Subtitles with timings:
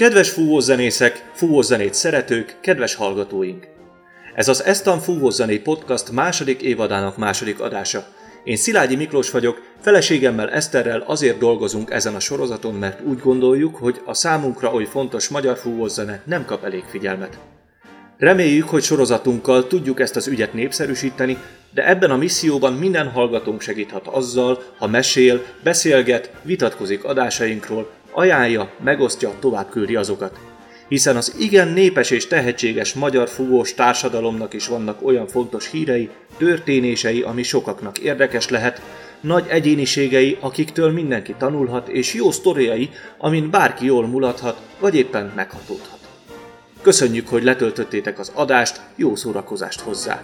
[0.00, 3.66] Kedves fúvózenészek, fúvózenét szeretők, kedves hallgatóink!
[4.34, 8.06] Ez az Estan Fúvózené Podcast második évadának második adása.
[8.44, 14.00] Én Szilágyi Miklós vagyok, feleségemmel Eszterrel azért dolgozunk ezen a sorozaton, mert úgy gondoljuk, hogy
[14.04, 17.38] a számunkra oly fontos magyar fúvózene nem kap elég figyelmet.
[18.18, 21.38] Reméljük, hogy sorozatunkkal tudjuk ezt az ügyet népszerűsíteni,
[21.74, 29.32] de ebben a misszióban minden hallgatónk segíthat azzal, ha mesél, beszélget, vitatkozik adásainkról, ajánlja, megosztja,
[29.40, 30.38] tovább küldi azokat.
[30.88, 37.22] Hiszen az igen népes és tehetséges magyar fúvós társadalomnak is vannak olyan fontos hírei, történései,
[37.22, 38.82] ami sokaknak érdekes lehet,
[39.20, 45.98] nagy egyéniségei, akiktől mindenki tanulhat, és jó sztoriai, amin bárki jól mulathat, vagy éppen meghatódhat.
[46.82, 50.22] Köszönjük, hogy letöltöttétek az adást, jó szórakozást hozzá!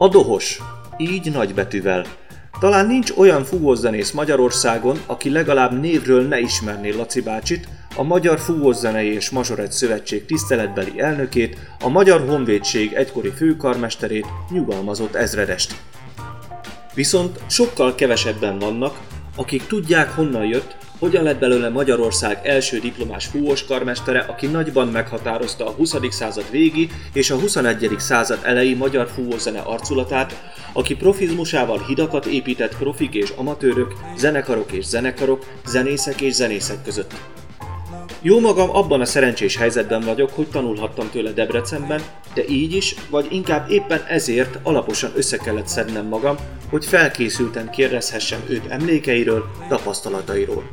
[0.00, 0.58] A dohos.
[0.96, 2.04] Így nagybetűvel.
[2.60, 9.12] Talán nincs olyan fúvózenész Magyarországon, aki legalább névről ne ismerné Laci bácsit, a Magyar Fúvózenei
[9.12, 15.74] és Mazsoret Szövetség tiszteletbeli elnökét, a Magyar Honvédség egykori főkarmesterét, nyugalmazott ezredest.
[16.94, 18.98] Viszont sokkal kevesebben vannak,
[19.36, 25.66] akik tudják honnan jött, hogyan lett belőle Magyarország első diplomás fúvós karmestere, aki nagyban meghatározta
[25.66, 25.94] a 20.
[26.10, 27.94] század végi és a 21.
[27.98, 35.44] század elejé magyar fúvózene arculatát, aki profizmusával hidakat épített profik és amatőrök, zenekarok és zenekarok,
[35.66, 37.37] zenészek és zenészek között.
[38.22, 42.00] Jó magam abban a szerencsés helyzetben vagyok, hogy tanulhattam tőle Debrecenben,
[42.34, 46.36] de így is, vagy inkább éppen ezért alaposan össze kellett szednem magam,
[46.70, 50.70] hogy felkészülten kérdezhessem őt emlékeiről, tapasztalatairól.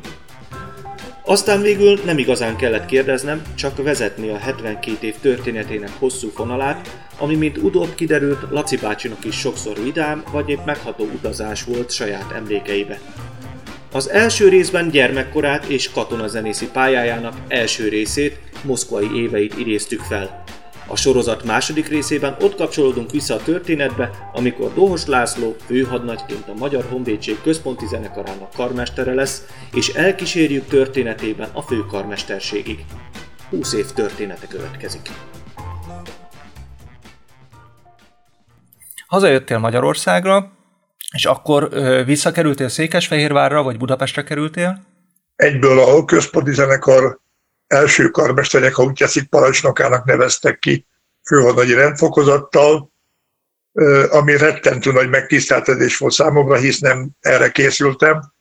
[1.24, 7.34] Aztán végül nem igazán kellett kérdeznem, csak vezetni a 72 év történetének hosszú fonalát, ami
[7.34, 13.00] mint utóbb kiderült Laci bácsinak is sokszor vidám, vagy épp megható utazás volt saját emlékeibe.
[13.96, 20.44] Az első részben gyermekkorát és katonazenészi pályájának első részét, moszkvai éveit idéztük fel.
[20.86, 26.84] A sorozat második részében ott kapcsolódunk vissza a történetbe, amikor Dohos László főhadnagyként a Magyar
[26.90, 32.84] Honvédség központi zenekarának karmestere lesz, és elkísérjük történetében a főkarmesterségig.
[33.50, 35.10] 20 év története következik.
[39.06, 40.55] Hazajöttél Magyarországra,
[41.16, 41.68] és akkor
[42.04, 44.82] visszakerültél Székesfehérvárra, vagy Budapestre kerültél?
[45.36, 47.18] Egyből a központi zenekar
[47.66, 50.86] első karmesterek, ha úgy teszik, parancsnokának neveztek ki
[51.24, 52.90] főhadnagyi rendfokozattal,
[54.10, 58.32] ami rettentő nagy megtiszteltetés volt számomra, hisz nem erre készültem.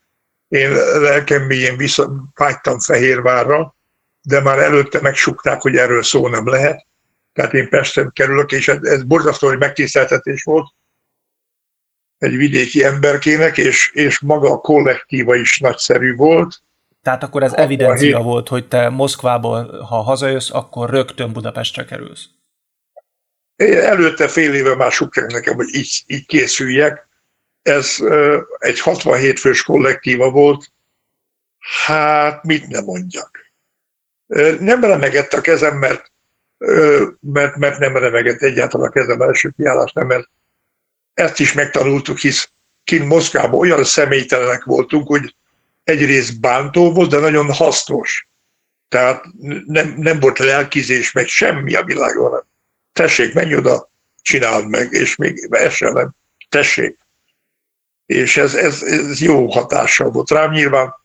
[0.48, 3.76] Én lelkem mélyén visszavágytam Fehérvárra,
[4.22, 6.86] de már előtte megsukták, hogy erről szó nem lehet.
[7.34, 10.68] Tehát én Pesten kerülök, és ez, ez borzasztó, hogy megtiszteltetés volt
[12.26, 16.62] egy vidéki emberkének, és, és maga a kollektíva is nagyszerű volt.
[17.04, 22.26] Tehát akkor ez evidencia volt, hogy te Moszkvából, ha hazajössz, akkor rögtön Budapestre kerülsz.
[23.56, 27.08] Előtte fél éve már sukják nekem, hogy így, így készüljek.
[27.62, 27.98] Ez
[28.58, 30.72] egy 67 fős kollektíva volt.
[31.86, 33.54] Hát mit nem mondjak.
[34.60, 36.12] Nem remegett a kezem, mert,
[37.20, 40.30] mert, mert nem remegett egyáltalán a kezem első kiállás, nem, mert
[41.16, 42.50] ezt is megtanultuk, hisz
[42.84, 45.36] kint Moszkvában olyan személytelenek voltunk, hogy
[45.84, 48.28] egyrészt bántó volt, de nagyon hasznos.
[48.88, 49.26] Tehát
[49.66, 52.46] nem, nem volt lelkizés, meg semmi a világon.
[52.94, 56.16] Tessék, menj oda, csináld meg, és még essen nem.
[56.50, 56.98] Tessék.
[58.06, 60.52] És ez, ez, ez jó hatással volt rám.
[60.52, 60.96] Nyilván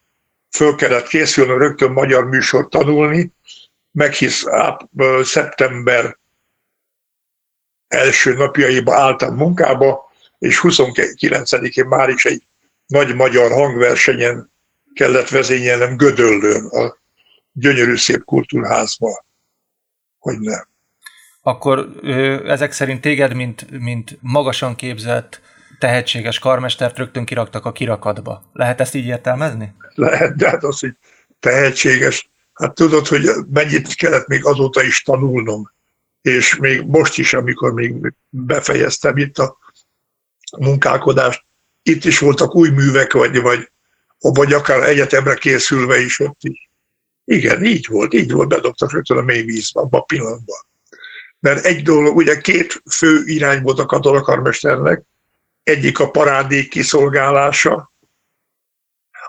[0.50, 3.32] föl kellett készülni rögtön magyar műsort tanulni,
[3.92, 4.88] meghisz áp,
[5.22, 6.19] szeptember
[7.91, 12.42] első napjaiba álltam munkába, és 29-én már is egy
[12.87, 14.51] nagy magyar hangversenyen
[14.95, 16.97] kellett vezényelnem Gödöllőn, a
[17.53, 19.25] gyönyörű szép kultúrházba,
[20.19, 20.69] hogy nem.
[21.42, 21.89] Akkor
[22.47, 25.41] ezek szerint téged, mint, mint magasan képzett,
[25.78, 28.51] tehetséges karmestert rögtön kiraktak a kirakatba.
[28.53, 29.75] Lehet ezt így értelmezni?
[29.95, 30.97] Lehet, de hát az, hogy
[31.41, 35.71] tehetséges, hát tudod, hogy mennyit kellett még azóta is tanulnom
[36.22, 39.59] és még most is, amikor még befejeztem itt a
[40.59, 41.45] munkálkodást,
[41.83, 43.71] itt is voltak új művek, vagy, vagy,
[44.19, 46.71] vagy akár egyetemre készülve is ott is.
[47.25, 50.59] Igen, így volt, így volt, bedobtak rögtön a mély vízbe, abban a pillanatban.
[51.41, 55.03] Mert egy dolog, ugye két fő irány volt a katolakarmesternek,
[55.63, 57.93] egyik a parádék kiszolgálása,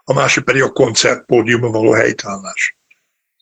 [0.04, 2.78] a másik pedig a koncertpódiumban való helytállás.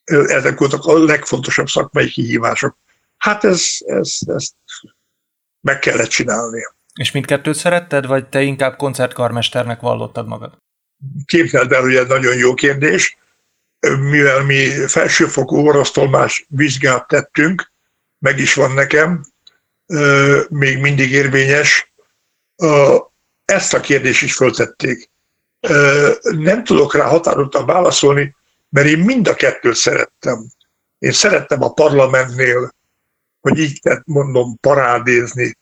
[0.04, 2.78] ezek voltak a legfontosabb szakmai kihívások.
[3.20, 4.54] Hát ez, ez, ezt
[5.62, 6.62] meg kellett csinálni.
[6.94, 10.58] És mindkettőt szeretted, vagy te inkább koncertkarmesternek vallottad magad?
[11.26, 13.18] Képzeld el, hogy ez nagyon jó kérdés.
[14.00, 17.72] Mivel mi felsőfokú orvosztolmás vizsgát tettünk,
[18.20, 19.26] meg is van nekem,
[20.50, 21.94] még mindig érvényes,
[23.46, 25.10] ezt a kérdést is föltették.
[26.22, 28.36] Nem tudok rá határozottan válaszolni,
[28.70, 30.46] mert én mind a kettőt szerettem.
[30.98, 32.72] Én szerettem a parlamentnél,
[33.42, 35.58] hogy így mondom, parádézni.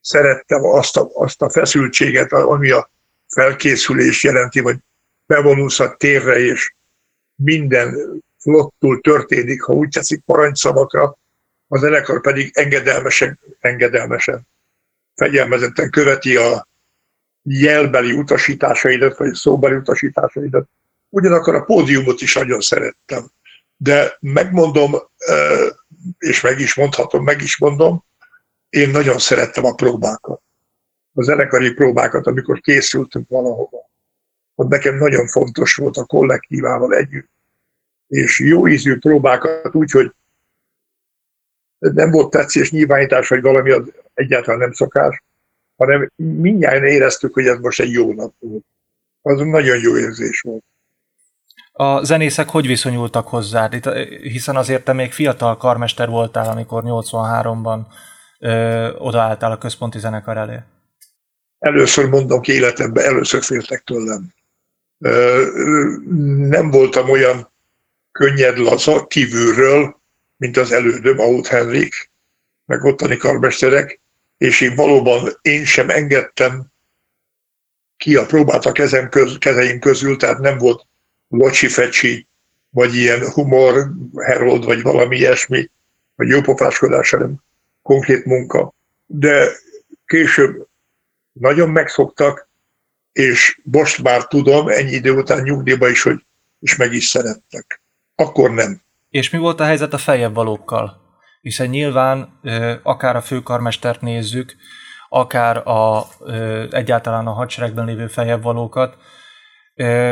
[0.00, 2.90] Szerettem azt a, azt a feszültséget, ami a
[3.28, 4.76] felkészülés jelenti, vagy
[5.26, 6.74] bevonulsz a térre, és
[7.34, 7.96] minden
[8.38, 11.16] flottul történik, ha úgy teszik parancsszavakra,
[11.68, 14.46] a zenekar pedig engedelmesen, engedelmesen,
[15.14, 16.68] fegyelmezetten követi a
[17.42, 20.68] jelbeli utasításaidat, vagy szóbeli utasításaidat.
[21.08, 23.30] Ugyanakkor a pódiumot is nagyon szerettem.
[23.80, 24.94] De megmondom,
[26.18, 28.04] és meg is mondhatom, meg is mondom,
[28.68, 30.42] én nagyon szerettem a próbákat.
[31.14, 33.90] A zenekari próbákat, amikor készültünk valahova.
[34.54, 37.30] Ott nekem nagyon fontos volt a kollektívával együtt.
[38.08, 40.12] És jó ízű próbákat úgy, hogy
[41.78, 45.22] nem volt tetszés nyilvánítás, vagy valami az egyáltalán nem szokás,
[45.76, 48.64] hanem mindjárt éreztük, hogy ez most egy jó nap volt.
[49.22, 50.64] Az nagyon jó érzés volt.
[51.80, 53.70] A zenészek hogy viszonyultak hozzá?
[54.22, 57.80] Hiszen azért te még fiatal karmester voltál, amikor 83-ban
[58.38, 60.58] ö, odaálltál a központi zenekar elé.
[61.58, 64.34] Először mondom ki életemben, először féltek tőlem.
[64.98, 65.44] Ö,
[66.36, 67.50] nem voltam olyan
[68.12, 70.00] könnyed laza kívülről,
[70.36, 72.10] mint az elődöm, Aut Henrik,
[72.66, 74.00] meg ottani karmesterek,
[74.38, 76.66] és én valóban én sem engedtem
[77.96, 80.86] ki a próbát a kezem köz, kezeim közül, tehát nem volt
[81.28, 82.28] locsi-fecsi,
[82.70, 83.90] vagy ilyen humor,
[84.24, 85.70] herold, vagy valami ilyesmi,
[86.14, 87.42] vagy jópofáskodás, hanem
[87.82, 88.74] konkrét munka.
[89.06, 89.48] De
[90.06, 90.66] később
[91.32, 92.48] nagyon megszoktak,
[93.12, 96.24] és most már tudom, ennyi idő után nyugdíjba is, hogy
[96.60, 97.82] is meg is szerettek.
[98.14, 98.82] Akkor nem.
[99.10, 101.00] És mi volt a helyzet a feljebb valókkal?
[101.40, 102.40] Hiszen nyilván
[102.82, 104.56] akár a főkarmestert nézzük,
[105.08, 106.06] akár a,
[106.70, 108.96] egyáltalán a hadseregben lévő feljebb valókat,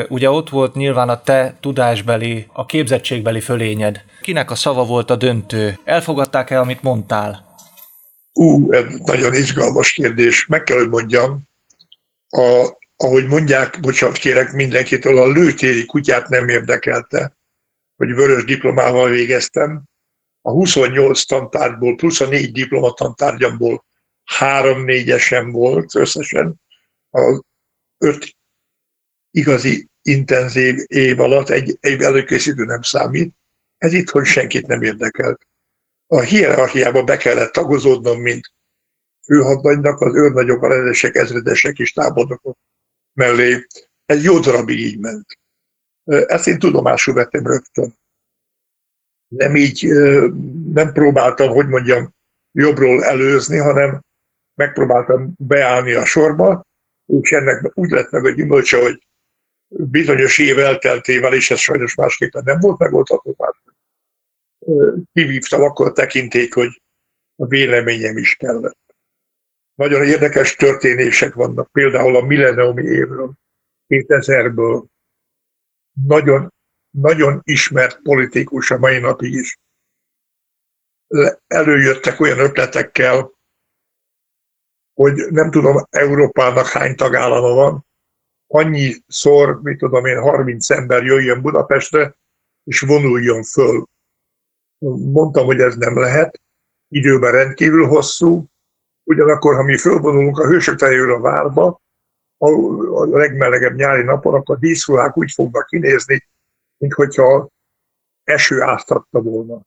[0.08, 4.04] ugye ott volt nyilván a te tudásbeli, a képzettségbeli fölényed.
[4.20, 5.78] Kinek a szava volt a döntő?
[5.84, 7.54] Elfogadták el, amit mondtál?
[8.32, 10.46] Ú, ez nagyon izgalmas kérdés.
[10.46, 11.42] Meg kell, hogy mondjam,
[12.28, 17.36] a, ahogy mondják, bocsánat kérek mindenkitől, a lőtéri kutyát nem érdekelte
[17.96, 19.82] hogy vörös diplomával végeztem.
[20.42, 23.84] A 28 tantárgyból, plusz a négy diplomatantárgyamból
[24.24, 26.60] három négyesem volt összesen.
[27.10, 27.42] A
[27.98, 28.35] öt
[29.36, 33.34] igazi intenzív év alatt, egy év előkészítő nem számít,
[33.78, 35.46] ez itthon senkit nem érdekelt.
[36.06, 38.52] A hierarchiába be kellett tagozódnom, mint
[39.24, 42.58] főhadnagynak, az őrnagyok, a rendesek, ezredesek és tábornokok
[43.12, 43.66] mellé.
[44.06, 45.38] Ez jó darabig így ment.
[46.04, 47.94] Ezt én tudomásul vettem rögtön.
[49.28, 49.86] Nem így,
[50.72, 52.14] nem próbáltam, hogy mondjam,
[52.52, 54.00] jobbról előzni, hanem
[54.54, 56.62] megpróbáltam beállni a sorba,
[57.06, 59.05] és ennek úgy lett meg a gyümölcse, hogy
[59.68, 63.52] bizonyos év elteltével, és ez sajnos másképpen nem volt megoldható, már
[65.12, 66.82] kivívtam akkor tekinték, hogy
[67.36, 68.78] a véleményem is kellett.
[69.74, 73.32] Nagyon érdekes történések vannak, például a milleniumi évről,
[73.88, 74.84] 2000-ből,
[76.06, 76.52] nagyon,
[76.90, 79.58] nagyon ismert politikus a mai napig is.
[81.46, 83.32] Előjöttek olyan ötletekkel,
[84.94, 87.86] hogy nem tudom, Európának hány tagállama van,
[88.46, 92.16] annyi szor, mit tudom én, 30 ember jöjjön Budapestre,
[92.64, 93.84] és vonuljon föl.
[95.12, 96.40] Mondtam, hogy ez nem lehet,
[96.88, 98.44] időben rendkívül hosszú,
[99.02, 101.80] ugyanakkor, ha mi fölvonulunk a hősök a várba,
[102.38, 102.48] a,
[103.00, 106.28] a legmelegebb nyári napon, akkor a díszruhák úgy fognak kinézni,
[106.76, 107.48] mint hogyha
[108.24, 109.60] eső áztatta volna.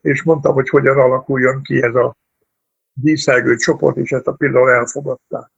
[0.00, 2.16] És mondtam, hogy hogyan alakuljon ki ez a
[2.92, 5.50] díszelgő csoport, és ezt a például elfogadták.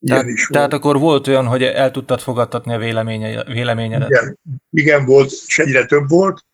[0.00, 0.52] Ilyen tehát, is volt.
[0.52, 4.10] tehát akkor volt olyan, hogy el tudtad fogadtatni a véleménye, véleményedet?
[4.10, 4.38] Igen,
[4.70, 6.44] igen, volt, és egyre több volt,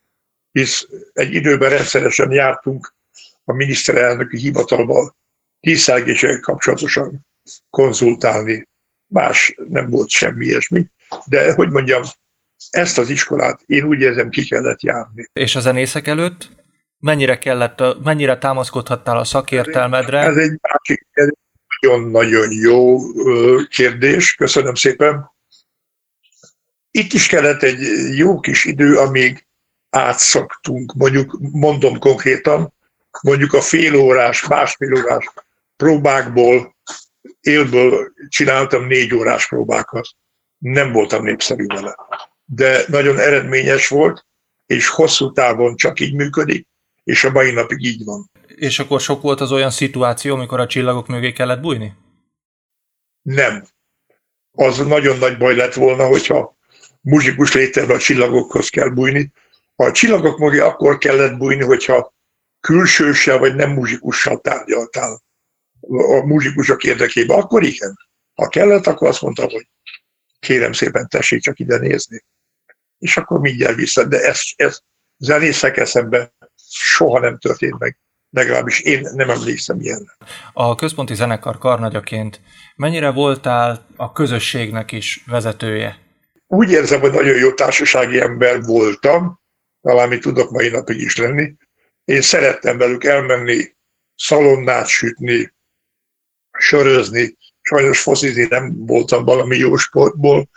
[0.51, 2.93] hisz egy időben rendszeresen jártunk
[3.43, 5.15] a miniszterelnöki hivatalban
[5.59, 7.25] díszelgéssel kapcsolatosan
[7.69, 8.67] konzultálni,
[9.07, 10.85] más nem volt semmi ilyesmi,
[11.25, 12.01] de hogy mondjam,
[12.69, 15.25] ezt az iskolát én úgy érzem ki kellett járni.
[15.33, 16.49] És a zenészek előtt?
[16.99, 20.19] Mennyire kellett, mennyire támaszkodhattál a szakértelmedre?
[20.19, 21.07] Ez egy másik
[21.81, 22.97] nagyon-nagyon jó
[23.69, 25.31] kérdés, köszönöm szépen.
[26.91, 27.79] Itt is kellett egy
[28.17, 29.47] jó kis idő, amíg
[29.89, 32.73] átszoktunk, mondjuk mondom konkrétan,
[33.21, 35.29] mondjuk a fél órás, másfél órás
[35.75, 36.75] próbákból,
[37.39, 40.07] élből csináltam négy órás próbákat.
[40.57, 41.95] Nem voltam népszerű vele.
[42.45, 44.25] De nagyon eredményes volt,
[44.65, 46.67] és hosszú távon csak így működik,
[47.03, 48.31] és a mai napig így van.
[48.55, 51.95] És akkor sok volt az olyan szituáció, amikor a csillagok mögé kellett bújni?
[53.21, 53.65] Nem.
[54.51, 56.57] Az nagyon nagy baj lett volna, hogyha
[57.01, 59.31] muzsikus létezve a csillagokhoz kell bújni.
[59.75, 62.13] A csillagok mögé akkor kellett bújni, hogyha
[62.59, 65.23] külsőse vagy nem muzsikussal tárgyaltál
[65.87, 67.97] a muzsikusok érdekében, akkor igen.
[68.33, 69.67] Ha kellett, akkor azt mondta, hogy
[70.39, 72.25] kérem szépen, tessék csak ide nézni.
[72.97, 74.03] És akkor mindjárt vissza.
[74.03, 74.79] De ez, ez
[75.17, 76.33] zenészek eszembe
[76.69, 77.97] soha nem történt meg.
[78.35, 80.11] Legalábbis én nem emlékszem ilyen.
[80.53, 82.41] A központi zenekar karnagyaként
[82.75, 85.97] mennyire voltál a közösségnek is vezetője?
[86.47, 89.39] Úgy érzem, hogy nagyon jó társasági ember voltam,
[89.81, 91.53] talán mi tudok mai napig is lenni.
[92.05, 93.75] Én szerettem velük elmenni,
[94.15, 95.53] szalonnát sütni,
[96.57, 100.49] sörözni, sajnos foszizni nem voltam valami jó sportból.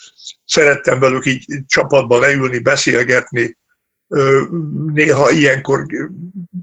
[0.45, 3.57] Szerettem velük így csapatba leülni, beszélgetni.
[4.93, 5.87] Néha ilyenkor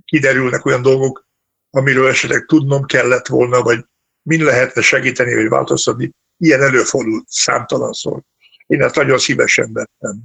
[0.05, 1.27] kiderülnek olyan dolgok,
[1.69, 3.85] amiről esetleg tudnom kellett volna, vagy
[4.21, 6.11] min lehetne segíteni, vagy változtatni.
[6.37, 8.21] Ilyen előfordult számtalanszor.
[8.65, 10.23] Én ezt nagyon szívesen vettem.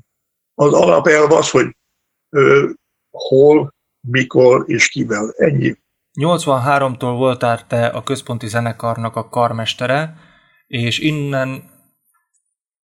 [0.55, 1.77] Az alapelv az, hogy
[2.29, 2.71] ö,
[3.11, 5.35] hol, mikor és kivel.
[5.37, 5.77] Ennyi.
[6.21, 10.17] 83-tól voltál te a központi zenekarnak a karmestere,
[10.67, 11.71] és innen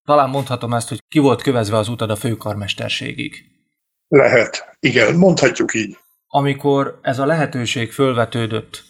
[0.05, 3.35] talán mondhatom ezt, hogy ki volt kövezve az utad a főkarmesterségig.
[4.09, 5.99] Lehet, igen, mondhatjuk így.
[6.37, 8.83] Amikor ez a lehetőség fölvetődött,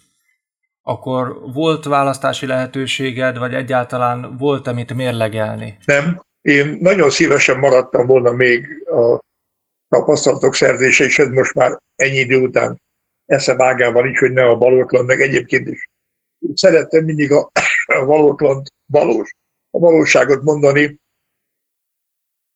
[0.81, 5.77] akkor volt választási lehetőséged, vagy egyáltalán volt-e mit mérlegelni?
[5.85, 9.19] Nem, én nagyon szívesen maradtam volna még a
[9.87, 12.81] tapasztalatok szerzése, és ez most már ennyi idő után
[13.25, 15.89] eszem ágában is, hogy ne a valótlan, meg egyébként is
[16.53, 17.51] szerettem mindig a,
[17.85, 19.35] a valótlan, valós,
[19.69, 20.99] a valóságot mondani.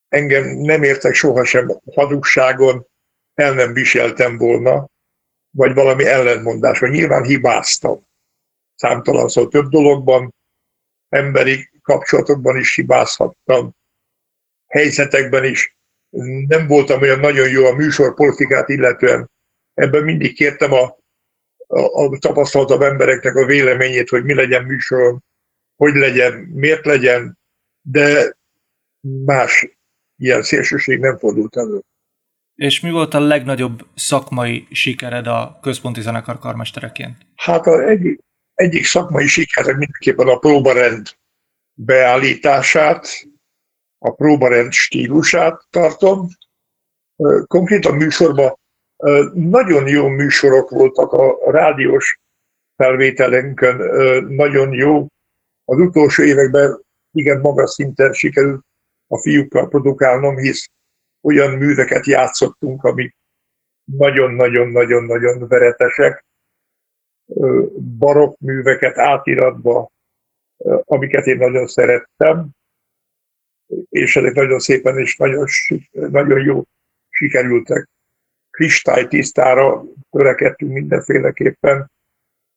[0.08, 2.86] Engem nem értek sohasem hazugságon,
[3.34, 4.88] el nem viseltem volna,
[5.50, 8.00] vagy valami ellentmondás, vagy nyilván hibáztam.
[8.74, 10.34] Számtalan szó több dologban,
[11.08, 13.76] emberi kapcsolatokban is hibázhattam,
[14.66, 15.76] helyzetekben is.
[16.46, 19.30] Nem voltam olyan nagyon jó a műsorpolitikát illetően,
[19.74, 20.98] ebben mindig kértem a,
[21.66, 25.22] a, a tapasztaltabb embereknek a véleményét, hogy mi legyen műsorom,
[25.76, 27.38] hogy legyen, miért legyen,
[27.80, 28.36] de
[29.24, 29.68] más
[30.16, 31.80] ilyen szélsőség nem fordult elő.
[32.62, 37.16] És mi volt a legnagyobb szakmai sikered a központi zenekar karmestereként?
[37.34, 38.20] Hát a egyik,
[38.54, 41.06] egyik szakmai sikerem mindenképpen a próbarend
[41.74, 43.06] beállítását,
[43.98, 46.28] a próbarend stílusát tartom.
[47.46, 48.58] Konkrétan műsorban
[49.34, 52.20] nagyon jó műsorok voltak a rádiós
[52.76, 53.76] felvételünkön,
[54.24, 55.06] nagyon jó.
[55.64, 58.64] Az utolsó években igen magas szinten sikerült
[59.06, 60.70] a fiúkkal produkálnom, hisz
[61.22, 63.16] olyan műveket játszottunk, amik
[63.84, 66.24] nagyon-nagyon-nagyon-nagyon veretesek,
[67.98, 69.90] barokk műveket átiratba,
[70.84, 72.48] amiket én nagyon szerettem,
[73.88, 75.46] és ezek nagyon szépen és nagyon,
[75.90, 76.62] nagyon jó
[77.08, 77.88] sikerültek
[78.50, 81.90] kristálytisztára törekedtünk mindenféleképpen,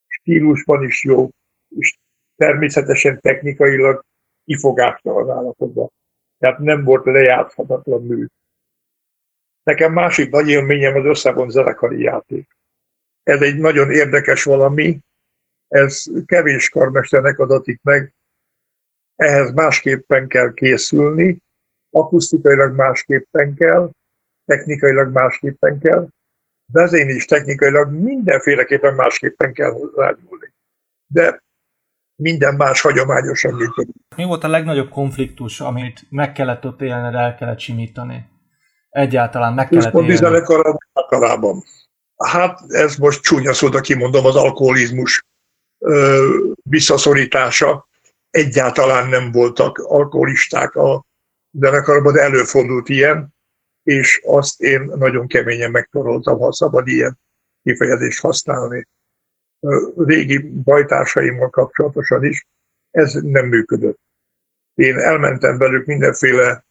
[0.07, 1.29] stílusban is jó,
[1.77, 1.97] és
[2.35, 4.03] természetesen technikailag
[5.01, 5.89] az állapotban.
[6.37, 8.25] Tehát nem volt lejátszhatatlan mű.
[9.65, 12.47] Nekem másik nagy élményem az összevont zenekari játék.
[13.23, 14.99] Ez egy nagyon érdekes valami,
[15.67, 18.13] ez kevés karmesternek adatik meg,
[19.15, 21.37] ehhez másképpen kell készülni,
[21.89, 23.89] akusztikailag másképpen kell,
[24.45, 26.07] technikailag másképpen kell,
[26.71, 30.53] vezén is technikailag mindenféleképpen másképpen kell rányúlni.
[31.07, 31.43] De
[32.15, 33.95] minden más hagyományosan működik.
[34.15, 38.33] Mi volt a legnagyobb konfliktus, amit meg kellett ott élned, el kellett simítani?
[38.95, 40.77] Egyáltalán meg kellett élni?
[40.93, 41.63] akarában.
[42.17, 45.25] Hát ez most csúnya szóda kimondom, az alkoholizmus
[45.77, 46.27] ö,
[46.63, 47.87] visszaszorítása.
[48.29, 51.05] Egyáltalán nem voltak alkoholisták a
[51.51, 53.33] zenekarban, de előfordult ilyen
[53.83, 57.19] és azt én nagyon keményen megtoroltam, ha szabad ilyen
[57.63, 58.87] kifejezést használni.
[59.97, 62.47] Régi bajtársaimmal kapcsolatosan is
[62.91, 63.99] ez nem működött.
[64.73, 66.65] Én elmentem velük mindenféle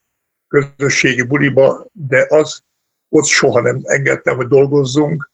[0.54, 2.62] közösségi buliba, de az
[3.08, 5.30] ott soha nem engedtem, hogy dolgozzunk,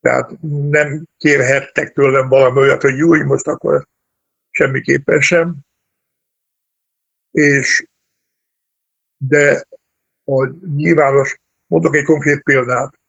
[0.00, 3.86] tehát nem kérhettek tőlem valami olyat, hogy jó, most akkor
[4.50, 5.56] semmiképpen sem.
[7.30, 7.86] És
[9.16, 9.64] de
[10.24, 13.00] a nyilvános, mondok egy konkrét példát,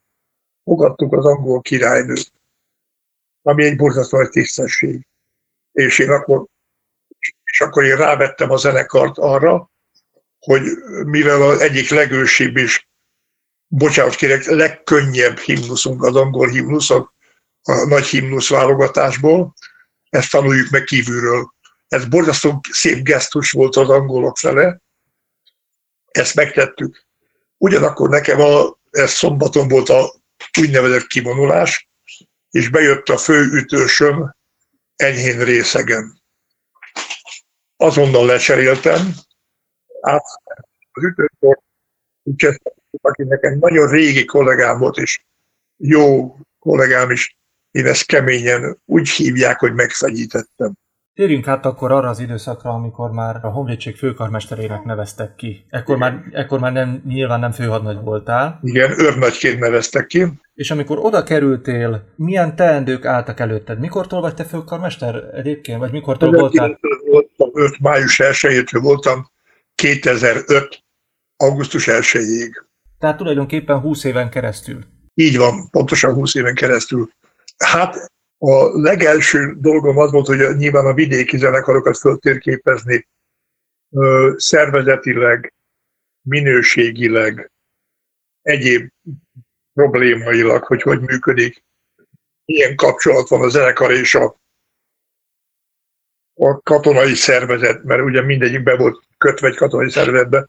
[0.63, 2.33] fogadtuk az angol királynőt,
[3.41, 5.07] ami egy borzasztó nagy tisztesség.
[5.71, 6.45] És én akkor,
[7.43, 9.69] és akkor én rávettem a zenekart arra,
[10.39, 10.61] hogy
[11.05, 12.89] mivel az egyik legősibb is,
[13.67, 17.13] bocsánat kérek, legkönnyebb himnuszunk az angol himnusz, a,
[17.61, 19.53] a nagy himnusz válogatásból,
[20.09, 21.53] ezt tanuljuk meg kívülről.
[21.87, 24.81] Ez borzasztó szép gesztus volt az angolok fele,
[26.05, 27.05] ezt megtettük.
[27.57, 30.13] Ugyanakkor nekem a, ez szombaton volt a
[30.59, 31.89] úgynevezett kivonulás,
[32.49, 34.35] és bejött a fő ütősöm
[34.95, 36.21] enyhén részegen.
[37.77, 39.13] Azonnal lecseréltem,
[40.01, 40.23] át
[40.91, 41.59] az ütőkor,
[43.01, 45.21] aki nekem nagyon régi kollégám volt, és
[45.77, 47.37] jó kollégám is,
[47.71, 50.73] én ezt keményen úgy hívják, hogy megfegyítettem.
[51.13, 55.65] Térjünk át akkor arra az időszakra, amikor már a honvédség főkarmesterének neveztek ki.
[55.69, 58.59] Ekkor már, ekkor már nem, nyilván nem főhadnagy voltál.
[58.61, 60.25] Igen, őrnagyként neveztek ki.
[60.53, 63.79] És amikor oda kerültél, milyen teendők álltak előtted?
[63.79, 65.79] Mikortól vagy te főkarmester egyébként?
[65.79, 66.79] Vagy mikortól voltál?
[67.05, 67.79] Voltam 5.
[67.79, 69.29] május 1 voltam
[69.79, 70.83] 2005.
[71.35, 72.63] augusztus 1-ig.
[72.97, 74.83] Tehát tulajdonképpen 20 éven keresztül.
[75.13, 77.09] Így van, pontosan 20 éven keresztül.
[77.57, 83.07] Hát a legelső dolgom az volt, hogy nyilván a vidéki zenekarokat föltérképezni
[84.35, 85.53] szervezetileg,
[86.21, 87.51] minőségileg,
[88.41, 88.89] egyéb
[89.73, 91.63] problémailag, hogy hogy működik,
[92.45, 94.35] milyen kapcsolat van a zenekar és a,
[96.33, 100.47] a katonai szervezet, mert ugye mindegyik be volt kötve egy katonai szervezetbe,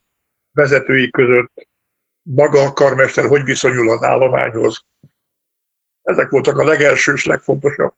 [0.53, 1.69] vezetői között,
[2.23, 4.85] maga a karmester hogy viszonyul az állományhoz,
[6.03, 7.95] ezek voltak a legelső és legfontosabb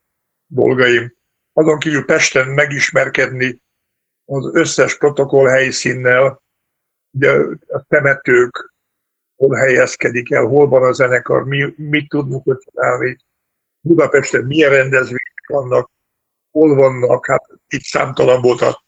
[0.46, 1.14] dolgaim.
[1.52, 3.62] Azon kívül Pesten megismerkedni
[4.24, 6.42] az összes protokoll helyszínnel,
[7.10, 7.30] ugye
[7.66, 8.74] a temetők,
[9.36, 13.16] hol helyezkedik el, hol van a zenekar, mi, mit tudunk ott csinálni,
[13.80, 15.90] Budapesten milyen rendezvények vannak,
[16.50, 18.84] hol vannak, hát itt számtalan volt a,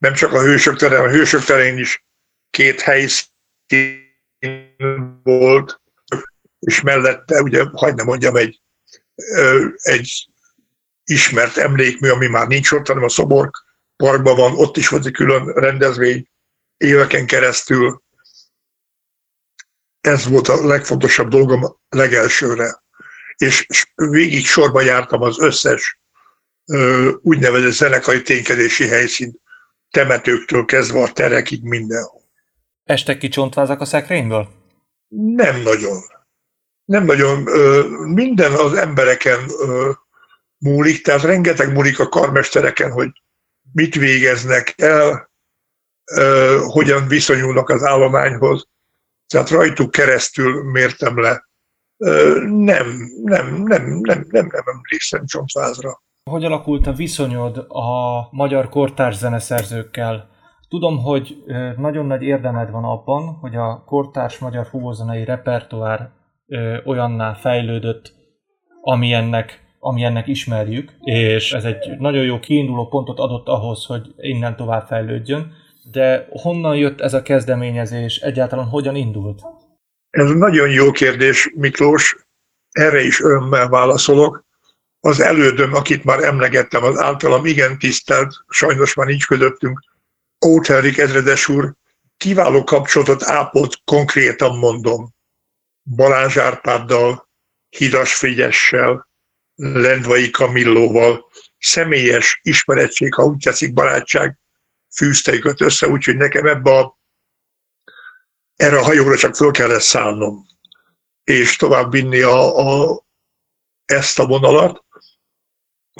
[0.00, 2.04] nem csak a hősök terén, a hősök terén is
[2.50, 3.28] két helyszín
[5.22, 5.80] volt,
[6.58, 8.60] és mellette, ugye, hagyd ne mondjam, egy,
[9.76, 10.28] egy
[11.04, 13.50] ismert emlékmű, ami már nincs ott, hanem a Szobor
[13.96, 16.28] parkban van, ott is volt egy külön rendezvény
[16.76, 18.02] éveken keresztül.
[20.00, 22.82] Ez volt a legfontosabb dolgom legelsőre.
[23.36, 26.00] És végig sorba jártam az összes
[27.22, 29.39] úgynevezett zenekari ténykedési helyszínt,
[29.90, 32.22] temetőktől kezdve a terekig mindenhol.
[32.84, 34.48] Estek ki csontvázak a szekrényből?
[35.08, 36.00] Nem nagyon
[36.90, 37.42] nem nagyon,
[38.08, 39.38] minden az embereken
[40.58, 43.10] múlik, tehát rengeteg múlik a karmestereken, hogy
[43.72, 45.30] mit végeznek el,
[46.58, 48.68] hogyan viszonyulnak az állományhoz.
[49.26, 51.48] Tehát rajtuk keresztül mértem le.
[51.96, 56.02] Nem, nem, nem, nem, nem, nem emlékszem csontvázra.
[56.24, 60.28] Hogy alakult a viszonyod a magyar kortárs zeneszerzőkkel?
[60.68, 61.36] Tudom, hogy
[61.76, 66.10] nagyon nagy érdemed van abban, hogy a kortárs magyar fúvózenei repertoár
[66.84, 68.12] olyanná fejlődött,
[68.82, 74.86] amilyennek, amilyennek ismerjük, és ez egy nagyon jó kiinduló pontot adott ahhoz, hogy innen tovább
[74.86, 75.52] fejlődjön.
[75.92, 79.40] De honnan jött ez a kezdeményezés, egyáltalán hogyan indult?
[80.10, 82.16] Ez nagyon jó kérdés, Miklós.
[82.70, 84.48] Erre is örömmel válaszolok.
[85.00, 89.80] Az elődöm, akit már emlegettem, az általam igen tisztelt, sajnos már nincs közöttünk,
[90.46, 91.74] Óterik ezredes úr,
[92.16, 95.14] kiváló kapcsolatot ápolt, konkrétan mondom,
[95.82, 97.28] Balázs Árpáddal,
[97.68, 99.08] Hidas Frigyessel,
[99.54, 101.30] Lendvai Kamillóval.
[101.58, 104.38] Személyes ismeretség, ha úgy tetszik, barátság
[104.94, 106.98] fűzte őket össze, úgyhogy nekem ebbe a,
[108.56, 110.46] erre a hajóra csak föl kellett szállnom,
[111.24, 113.02] és tovább vinni a, a,
[113.84, 114.84] ezt a vonalat,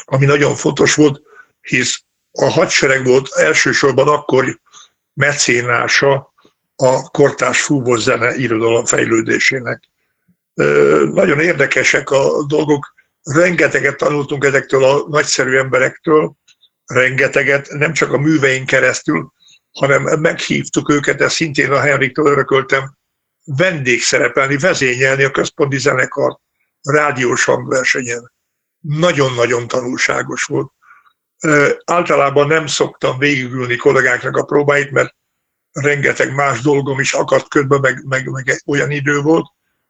[0.04, 1.22] ami nagyon fontos volt,
[1.60, 4.60] hisz a hadsereg volt elsősorban akkor
[5.14, 6.32] mecénása
[6.76, 9.82] a kortás fúvós zene irodalom fejlődésének.
[11.12, 16.32] Nagyon érdekesek a dolgok, rengeteget tanultunk ezektől a nagyszerű emberektől,
[16.86, 19.32] rengeteget, nem csak a műveink keresztül,
[19.72, 22.96] hanem meghívtuk őket, ezt szintén a Henriktől örököltem,
[23.44, 26.40] vendégszerepelni, vezényelni a központi zenekart
[26.82, 28.32] rádiós hangversenyen.
[28.80, 30.72] Nagyon-nagyon tanulságos volt.
[31.84, 35.14] Általában nem szoktam végigülni kollégáknak a próbáit, mert
[35.72, 39.46] rengeteg más dolgom is akadt ködbe, meg, meg, meg olyan idő volt,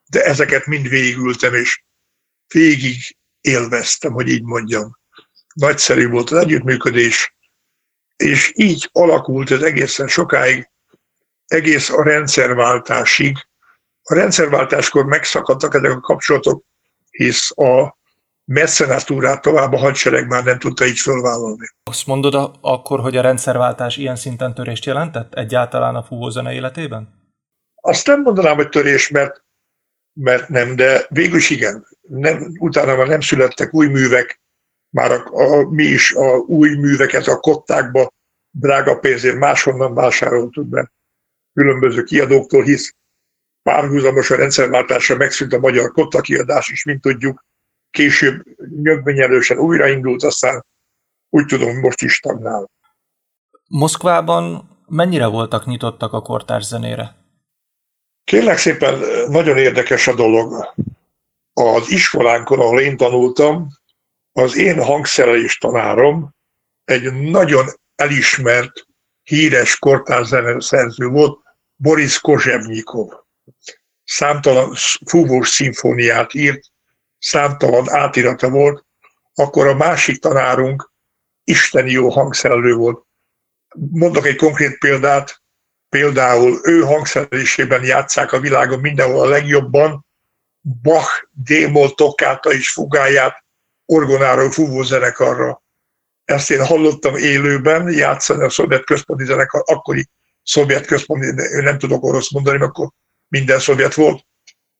[0.06, 1.82] de ezeket mind végigültem, és
[2.54, 2.96] végig
[3.40, 4.98] élveztem, hogy így mondjam.
[5.54, 7.34] Nagyszerű volt az együttműködés,
[8.16, 10.70] és így alakult ez egészen sokáig,
[11.46, 13.36] egész a rendszerváltásig.
[14.02, 16.64] A rendszerváltáskor megszakadtak ezek a kapcsolatok,
[17.10, 17.98] hisz a
[18.52, 21.66] mecenatúrát tovább a hadsereg már nem tudta így fölvállalni.
[21.82, 27.08] Azt mondod akkor, hogy a rendszerváltás ilyen szinten törést jelentett egyáltalán a fúvózene életében?
[27.74, 29.44] Azt nem mondanám, hogy törés, mert,
[30.12, 31.86] mert nem, de végül is igen.
[32.00, 34.40] Nem, utána már nem születtek új művek,
[34.90, 38.12] már a, a, mi is a új műveket a kottákba
[38.50, 40.92] drága pénzért máshonnan vásároltuk be
[41.54, 42.94] különböző kiadóktól, hisz
[43.62, 47.44] párhuzamos a rendszerváltásra megszűnt a magyar kotta kiadás is, mint tudjuk,
[47.90, 48.42] később
[48.82, 50.64] nyögvenyelősen újraindult, aztán
[51.28, 52.70] úgy tudom, most is stagnál.
[53.68, 57.16] Moszkvában mennyire voltak nyitottak a kortárs zenére?
[58.24, 58.98] Kérlek szépen,
[59.28, 60.74] nagyon érdekes a dolog.
[61.52, 63.68] Az iskolánkon, ahol én tanultam,
[64.32, 66.34] az én hangszerelés tanárom
[66.84, 68.86] egy nagyon elismert,
[69.22, 71.38] híres kortárs szerző volt,
[71.76, 73.08] Boris Kozsevnyikov.
[74.04, 74.74] Számtalan
[75.06, 76.69] fúvós szimfóniát írt,
[77.20, 78.84] számtalan átirata volt,
[79.34, 80.92] akkor a másik tanárunk
[81.44, 83.06] isteni jó hangszerelő volt.
[83.90, 85.42] Mondok egy konkrét példát,
[85.88, 90.06] például ő hangszerelésében játszák a világon mindenhol a legjobban,
[90.82, 93.44] Bach démol tokáta és fugáját
[93.84, 95.62] orgonáról fúvózenekarra.
[96.24, 100.08] Ezt én hallottam élőben játszani a szovjet központi zenekar, akkori
[100.42, 101.26] szovjet központi,
[101.60, 102.90] nem tudok orosz mondani, mert akkor
[103.28, 104.26] minden szovjet volt.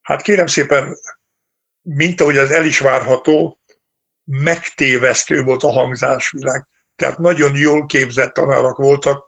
[0.01, 0.97] Hát kérem szépen,
[1.83, 3.61] mint ahogy az el is várható,
[4.25, 6.67] megtévesztő volt a hangzásvilág.
[6.97, 9.27] Tehát nagyon jól képzett tanárak voltak,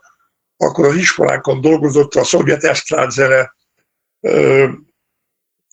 [0.57, 3.55] akkor az iskolánkon dolgozott a szovjet esztrádzene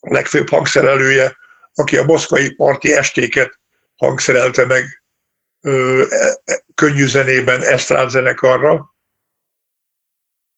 [0.00, 1.36] legfőbb hangszerelője,
[1.74, 3.60] aki a moszkvai parti estéket
[3.96, 5.02] hangszerelte meg
[5.60, 8.94] ö, e, e, könnyű zenében esztrádzenekarra.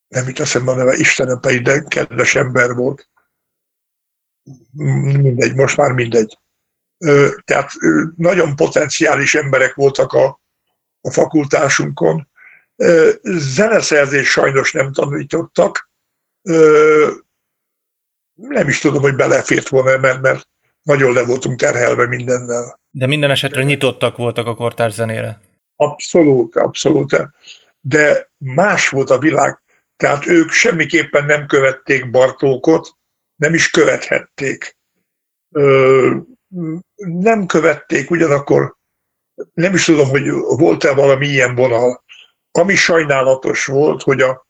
[0.08, 3.11] Nem itt azt a neve, Istenem pedig, kedves ember volt
[4.72, 6.38] mindegy, most már mindegy.
[7.44, 7.70] Tehát
[8.16, 10.40] nagyon potenciális emberek voltak a,
[11.00, 12.28] a fakultásunkon.
[13.22, 15.90] Zeneszerzés sajnos nem tanítottak.
[18.35, 20.48] Nem is tudom, hogy belefért volna, mert, mert
[20.83, 22.81] nagyon le voltunk terhelve mindennel.
[22.90, 25.40] De minden esetre nyitottak voltak a kortárs zenére.
[25.76, 27.28] Abszolút, abszolút.
[27.81, 29.62] De más volt a világ.
[29.96, 32.96] Tehát ők semmiképpen nem követték Bartókot,
[33.42, 34.76] nem is követhették.
[36.96, 38.76] Nem követték, ugyanakkor
[39.55, 42.05] nem is tudom, hogy volt-e valami ilyen vonal.
[42.50, 44.46] Ami sajnálatos volt, hogy a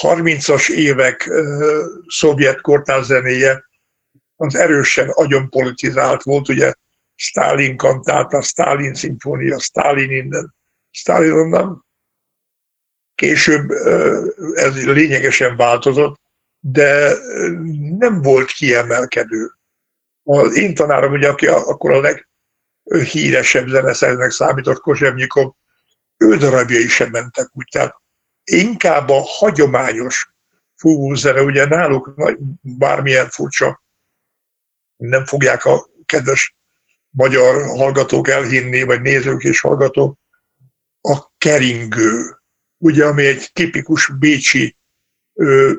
[0.00, 1.30] 30-as évek
[2.06, 3.68] szovjet kortárzenéje
[4.36, 6.72] az erősen agyon politizált volt, ugye
[7.14, 10.54] Stalin kantáta, Stalin szimfónia, Stalin innen,
[10.90, 11.86] Stalin onnan.
[13.14, 13.70] Később
[14.54, 16.20] ez lényegesen változott,
[16.64, 17.14] de
[17.98, 19.50] nem volt kiemelkedő.
[20.22, 22.14] Az én tanárom, ugye, aki akkor a
[22.84, 25.52] leghíresebb zeneszerzőnek számított, Kozsevnyikov,
[26.16, 27.68] ő darabjai sem mentek úgy.
[27.70, 27.94] Tehát
[28.44, 30.32] inkább a hagyományos
[30.76, 32.14] fúvózene, ugye náluk
[32.60, 33.82] bármilyen furcsa,
[34.96, 36.56] nem fogják a kedves
[37.10, 40.18] magyar hallgatók elhinni, vagy nézők és hallgatók,
[41.00, 42.42] a keringő,
[42.78, 44.76] ugye, ami egy tipikus bécsi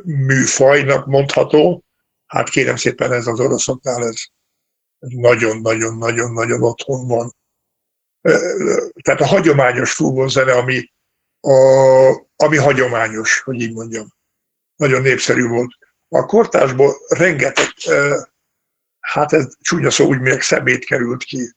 [0.04, 1.84] műfajnak mondható,
[2.26, 4.16] hát kérem szépen ez az oroszoknál ez
[5.00, 7.36] nagyon-nagyon-nagyon-nagyon otthon van.
[9.02, 10.92] Tehát a hagyományos fúvózene, ami,
[11.40, 11.56] a,
[12.36, 14.08] ami hagyományos, hogy így mondjam.
[14.76, 15.72] Nagyon népszerű volt.
[16.08, 17.68] A kortásból rengeteg,
[19.00, 21.52] hát ez csúnya szó, úgy még szemét került ki.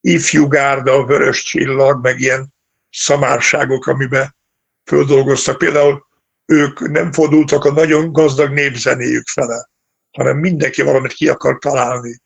[0.00, 2.54] Ifjú gárda, vörös csillag, meg ilyen
[2.90, 4.36] szamárságok, amiben
[4.84, 5.58] földolgoztak.
[5.58, 6.06] Például
[6.50, 9.68] ők nem fordultak a nagyon gazdag népzenéjük fele,
[10.10, 12.20] hanem mindenki valamit ki akar találni.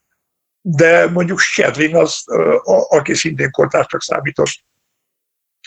[0.61, 2.23] De mondjuk Sedlin, az,
[2.89, 4.65] aki szintén kortársnak számított,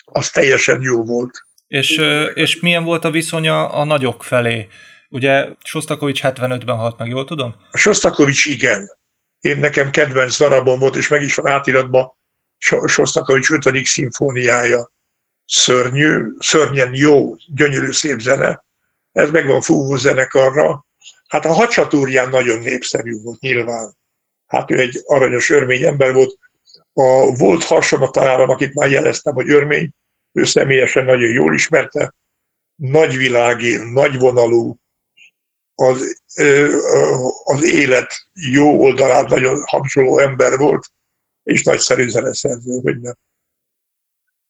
[0.04, 1.46] az teljesen jó volt.
[1.66, 1.90] És,
[2.34, 4.68] és milyen volt a viszonya a nagyok felé?
[5.08, 7.54] Ugye Sostakovics 75-ben halt meg, jól tudom?
[7.72, 8.90] Sostakovics igen.
[9.40, 12.12] Én nekem kedvenc darabom volt, és meg is van átiratban
[12.86, 13.84] Sostakovics 5.
[13.84, 14.90] szimfóniája
[15.48, 18.64] szörnyű, szörnyen jó, gyönyörű szép zene.
[19.12, 20.86] Ez meg van fúvó zenekarra.
[21.28, 23.96] Hát a hadsatúrján nagyon népszerű volt nyilván.
[24.46, 26.38] Hát ő egy aranyos örmény ember volt.
[26.92, 29.90] A volt hasonlataláram, akit már jeleztem, hogy örmény,
[30.32, 32.14] ő személyesen nagyon jól ismerte,
[32.74, 34.78] nagyvilági, nagyvonalú,
[35.74, 36.22] az,
[37.44, 40.86] az élet jó oldalát nagyon hangzsoló ember volt,
[41.42, 43.14] és nagyszerű zeneszerző, hogy nem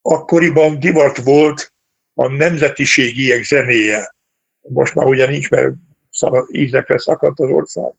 [0.09, 1.73] akkoriban divat volt
[2.15, 4.15] a nemzetiségiek zenéje.
[4.61, 5.75] Most már ugye nincs, mert
[6.51, 7.93] ízekre szakadt az ország.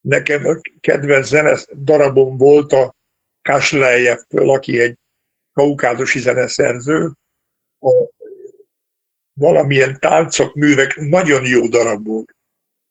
[0.00, 2.94] nekem a kedvenc zenes darabom volt a
[3.42, 4.98] Kaslejevtől, aki egy
[5.52, 7.12] kaukázusi zeneszerző,
[7.80, 7.90] a
[9.32, 12.36] valamilyen táncok, művek nagyon jó darab volt.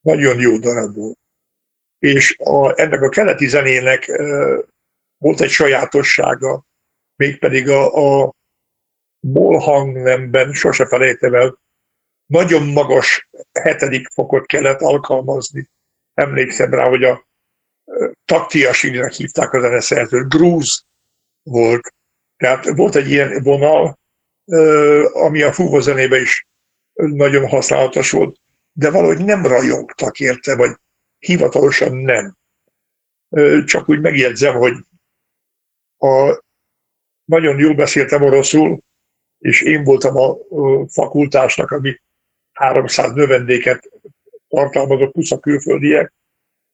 [0.01, 1.17] Nagyon jó darab volt.
[1.99, 4.23] És a, ennek a keleti zenének e,
[5.17, 6.65] volt egy sajátossága,
[7.21, 7.81] mégpedig a,
[8.23, 8.33] a
[9.19, 11.59] mol hangnemben, sose felejtem el,
[12.25, 15.69] nagyon magas hetedik fokot kellett alkalmazni.
[16.13, 17.27] Emlékszem rá, hogy a
[18.25, 20.85] taktiasininek hívták a zeneszerzőt, grúz
[21.43, 21.93] volt.
[22.37, 23.99] Tehát volt egy ilyen vonal,
[25.13, 26.47] ami a fúvózenébe is
[26.93, 28.37] nagyon használatos volt,
[28.71, 30.75] de valahogy nem rajongtak érte, vagy
[31.17, 32.37] hivatalosan nem.
[33.65, 34.73] Csak úgy megjegyzem, hogy
[35.97, 36.41] a,
[37.31, 38.79] nagyon jól beszéltem oroszul,
[39.37, 40.37] és én voltam a
[40.87, 42.01] fakultásnak, ami
[42.51, 43.89] 300 növendéket
[44.47, 46.13] tartalmazott, plusz a külföldiek,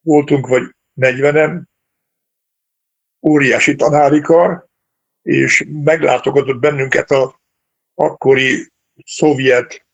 [0.02, 0.64] voltunk vagy
[0.96, 1.62] 40-en,
[3.22, 4.68] óriási tanári kar,
[5.22, 7.40] és meglátogatott bennünket a
[7.94, 8.72] akkori
[9.06, 9.86] szovjet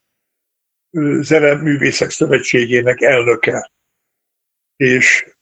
[1.20, 3.72] zeneművészek szövetségének elnöke,
[4.76, 5.36] és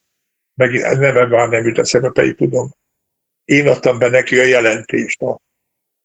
[0.54, 2.72] megint neve már nem jut eszembe, pedig tudom.
[3.52, 5.40] Én adtam be neki a jelentést a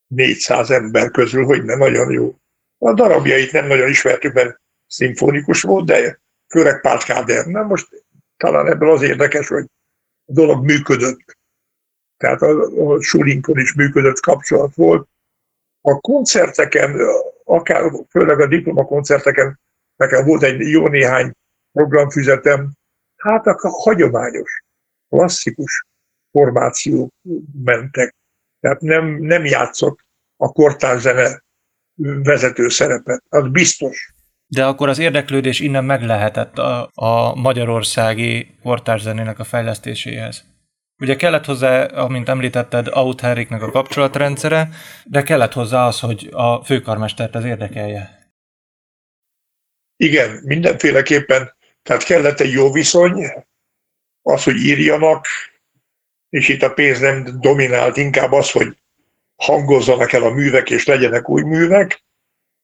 [0.06, 2.34] 400 ember közül, hogy nem nagyon jó.
[2.78, 7.46] A darabjait nem nagyon ismertük, mert szimfonikus volt, de főleg Káder.
[7.46, 8.04] Nem most
[8.36, 9.64] talán ebből az érdekes, hogy
[10.24, 11.38] a dolog működött.
[12.16, 12.50] Tehát a,
[12.92, 15.08] a Sulinkon is működött kapcsolat volt.
[15.80, 17.00] A koncerteken,
[17.44, 19.60] akár főleg a diplomakoncerteken,
[19.96, 21.32] nekem volt egy jó néhány
[21.72, 22.72] programfüzetem,
[23.16, 24.62] hát a hagyományos,
[25.08, 25.86] klasszikus
[26.36, 27.12] formációk
[27.64, 28.14] mentek.
[28.60, 29.98] Tehát nem, nem játszott
[30.36, 31.42] a kortárzene
[32.22, 34.14] vezető szerepet, az biztos.
[34.46, 40.44] De akkor az érdeklődés innen meg lehetett a, a magyarországi kortárszenének a fejlesztéséhez.
[40.98, 44.68] Ugye kellett hozzá, amint említetted, Aut Henriknek a kapcsolatrendszere,
[45.04, 48.30] de kellett hozzá az, hogy a főkarmestert az érdekelje.
[49.96, 51.54] Igen, mindenféleképpen.
[51.82, 53.24] Tehát kellett egy jó viszony,
[54.22, 55.26] az, hogy írjanak,
[56.30, 58.76] és itt a pénz nem dominált, inkább az, hogy
[59.36, 62.04] hangozzanak el a művek, és legyenek új művek,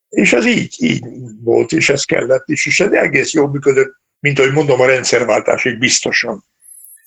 [0.08, 1.04] és ez így, így
[1.42, 5.78] volt, és ez kellett is, és ez egész jól működött, mint ahogy mondom, a rendszerváltásig
[5.78, 6.44] biztosan.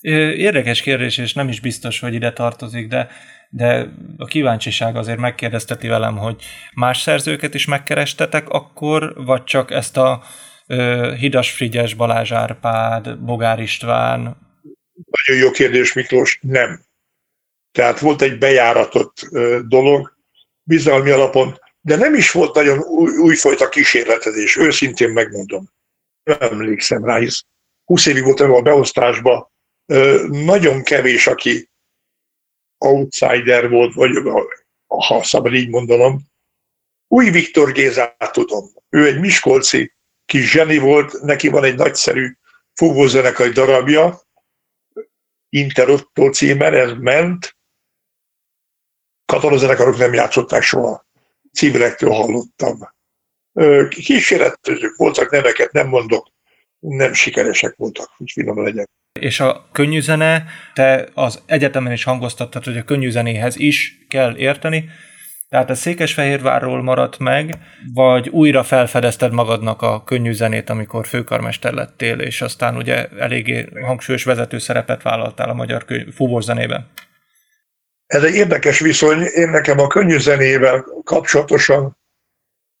[0.00, 3.08] Érdekes kérdés, és nem is biztos, hogy ide tartozik, de,
[3.50, 6.42] de a kíváncsiság azért megkérdezteti velem, hogy
[6.74, 10.22] más szerzőket is megkerestetek akkor, vagy csak ezt a
[11.18, 14.45] Hidas Frigyes, Balázs Árpád, Bogár István?
[15.04, 16.84] Nagyon jó kérdés, Miklós, nem.
[17.72, 19.28] Tehát volt egy bejáratott
[19.68, 20.16] dolog,
[20.62, 25.70] bizalmi alapon, de nem is volt nagyon új, újfajta kísérletezés, őszintén megmondom.
[26.22, 27.44] Nem emlékszem rá, hisz
[27.84, 29.50] 20 évig voltam a beosztásban,
[30.28, 31.70] nagyon kevés, aki
[32.78, 34.10] outsider volt, vagy
[34.86, 36.20] ha szabad így mondanom.
[37.08, 38.64] Új Viktor Gézát tudom.
[38.88, 39.92] Ő egy miskolci
[40.24, 42.32] kis zseni volt, neki van egy nagyszerű
[42.74, 44.20] fúvózenekari darabja,
[45.56, 47.56] Interotto címen, ez ment.
[49.24, 51.06] Katonazenekarok nem játszották soha.
[51.52, 52.78] Civilektől hallottam.
[53.88, 56.28] Kísérletezők voltak, neveket nem mondok,
[56.78, 58.88] nem sikeresek voltak, hogy finom legyek.
[59.20, 64.36] És a könnyű zene, te az egyetemen is hangoztattad, hogy a könnyű zenéhez is kell
[64.36, 64.88] érteni,
[65.56, 67.58] tehát a Székesfehérvárról maradt meg,
[67.94, 74.24] vagy újra felfedezted magadnak a könnyű zenét, amikor főkarmester lettél, és aztán ugye eléggé hangsúlyos
[74.24, 75.84] vezető szerepet vállaltál a magyar
[76.38, 76.90] zenében?
[78.06, 79.20] Ez egy érdekes viszony.
[79.20, 81.98] Én nekem a könnyű zenével kapcsolatosan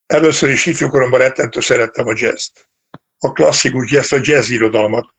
[0.06, 2.68] először is ifjúkoromban rettentő szerettem a jazz-t.
[3.18, 5.14] A klasszikus jazz, a jazz irodalmat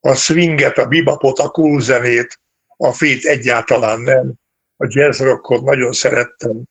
[0.00, 2.40] a swinget, a bebopot, a cool zenét,
[2.76, 4.34] a free egyáltalán nem.
[4.76, 6.70] A jazz rockot nagyon szerettem.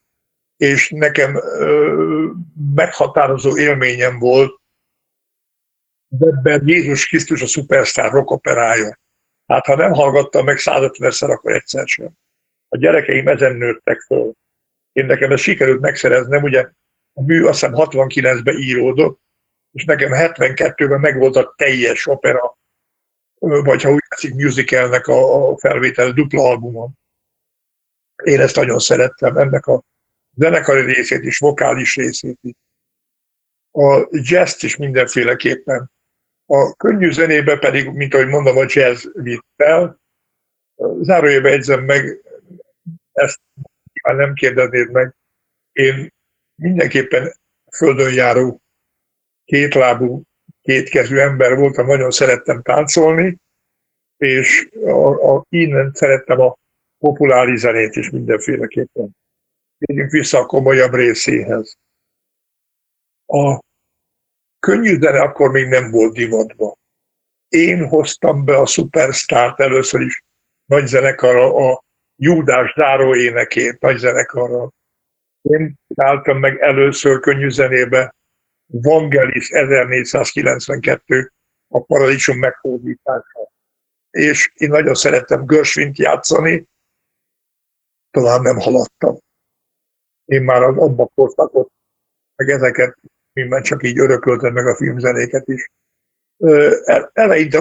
[0.62, 1.42] És nekem
[2.74, 4.60] meghatározó élményem volt
[6.20, 8.98] ebben Jézus Krisztus a szupersztár rock operája.
[9.46, 12.10] Hát ha nem hallgattam meg 150-szer, akkor egyszer sem.
[12.68, 14.32] A gyerekeim ezen nőttek föl.
[14.92, 16.70] Én nekem ezt sikerült megszereznem, ugye
[17.12, 19.20] a mű azt hiszem 69-ben íródott,
[19.72, 22.56] és nekem 72-ben megvolt a teljes opera
[23.38, 26.90] vagy ha úgy tetszik, musicalnek a felvétel dupla albumon.
[28.24, 29.82] Én ezt nagyon szerettem, ennek a
[30.34, 32.54] zenekari részét is, vokális részét is.
[33.70, 35.90] A jazz is mindenféleképpen.
[36.46, 40.00] A könnyű zenébe pedig, mint ahogy mondom, a jazz vitt fel.
[41.00, 42.22] Zárójébe egyzem meg,
[43.12, 43.40] ezt
[44.02, 45.14] már nem kérdeznéd meg,
[45.72, 46.12] én
[46.54, 47.32] mindenképpen
[47.70, 48.62] földön járó,
[49.44, 50.22] kétlábú
[50.62, 53.36] kétkezű ember voltam, nagyon szerettem táncolni,
[54.16, 56.56] és a, a, innen szerettem a
[56.98, 59.16] populári zenét is mindenféleképpen.
[59.86, 61.76] Térjünk vissza a komolyabb részéhez.
[63.26, 63.58] A
[64.58, 66.74] könnyű zene akkor még nem volt divatban.
[67.48, 70.22] Én hoztam be a Superstar-t először is
[70.64, 71.84] nagy zenekarra, a
[72.16, 74.70] Júdás záró énekét nagy zenekarra.
[75.42, 78.14] Én álltam meg először könnyű zenébe
[78.66, 81.32] Vangelis 1492
[81.68, 83.50] a paradicsom meghódítása.
[84.10, 86.66] És én nagyon szerettem Görsvint játszani,
[88.10, 89.16] talán nem haladtam.
[90.32, 91.70] Én már az abba korszakot,
[92.36, 92.96] meg ezeket
[93.32, 95.70] minden csak így örököltem meg a filmzenéket is.
[97.12, 97.58] Eleinte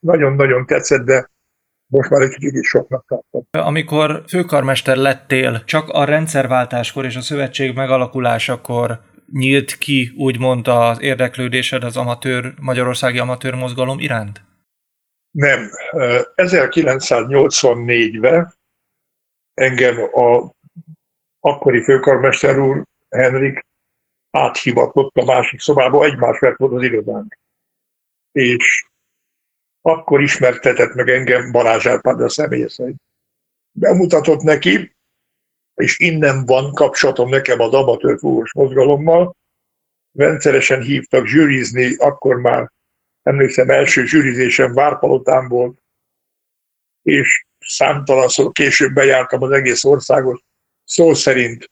[0.00, 1.30] nagyon-nagyon tetszett, de
[1.86, 3.44] most már egy kicsit is soknak tartom.
[3.50, 9.00] Amikor főkarmester lettél, csak a rendszerváltáskor és a szövetség megalakulásakor
[9.32, 14.44] nyílt ki, úgymond az érdeklődésed az amatőr, magyarországi amatőr mozgalom iránt?
[15.30, 15.70] Nem.
[16.36, 18.54] 1984-ben
[19.54, 20.50] engem a
[21.44, 23.66] akkori főkarmester úr, Henrik,
[24.30, 27.38] áthivatott a másik szobába, egymás vett volt az irodánk.
[28.32, 28.86] És
[29.80, 33.00] akkor ismertetett meg engem Balázs Árpád a személy szerint.
[33.72, 34.92] Bemutatott neki,
[35.74, 38.18] és innen van kapcsolatom nekem az amatőr
[38.54, 39.36] mozgalommal.
[40.12, 42.70] Rendszeresen hívtak zsűrizni, akkor már
[43.22, 45.82] emlékszem első zsűrizésem Várpalotán volt,
[47.02, 50.42] és számtalanszor később bejártam az egész országot,
[50.84, 51.70] szó szerint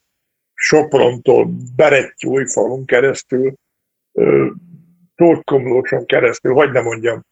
[0.55, 3.55] Soprontól Berettyújfalun keresztül,
[5.15, 7.23] Tótkomlóson keresztül, hogy nem mondjam,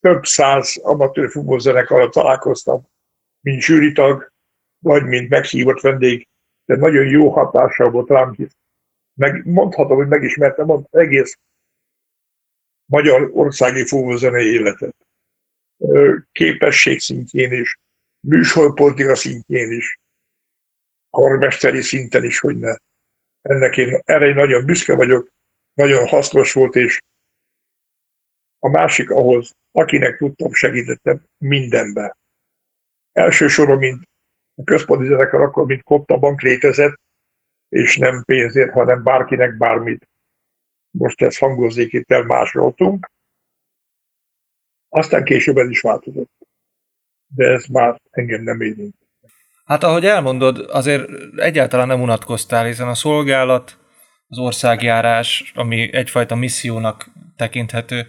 [0.00, 2.88] több száz amatőr futballzenekarral találkoztam,
[3.40, 4.32] mint zsűritag,
[4.78, 6.28] vagy mint meghívott vendég,
[6.64, 8.56] de nagyon jó hatással volt rám, hisz
[9.14, 11.38] meg, mondhatom, hogy megismertem az egész
[12.84, 14.96] magyar országi futballzenei életet.
[16.32, 17.78] Képesség szintjén is,
[18.20, 19.98] műsorpolitika szintjén is,
[21.14, 22.76] karmesteri szinten is, hogy ne.
[23.42, 25.28] Ennek én erre én nagyon büszke vagyok,
[25.74, 27.00] nagyon hasznos volt, és
[28.58, 32.16] a másik ahhoz, akinek tudtam, segítettem mindenben.
[33.12, 34.08] Elsősorban, mint
[34.54, 37.00] a központi zenekar, akkor, mint Kotta Bank létezett,
[37.68, 40.08] és nem pénzért, hanem bárkinek bármit.
[40.90, 43.10] Most ez hangozzék, itt elmásoltunk.
[44.88, 46.32] Aztán később ez is változott.
[47.34, 49.03] De ez már engem nem érint.
[49.64, 53.78] Hát ahogy elmondod, azért egyáltalán nem unatkoztál, hiszen a szolgálat,
[54.26, 58.06] az országjárás, ami egyfajta missziónak tekinthető,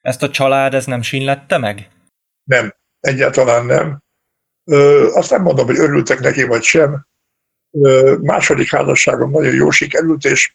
[0.00, 1.90] ezt a család, ez nem sinlette meg?
[2.44, 4.02] Nem, egyáltalán nem.
[4.64, 7.06] Ö, azt nem mondom, hogy örültek neki, vagy sem.
[7.70, 10.54] Ö, második házasságom nagyon jó sikerült, és